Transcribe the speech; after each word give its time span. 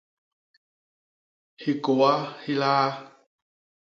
Hikôa 1.63 2.11
hi 2.43 2.53
liaa. 2.61 2.87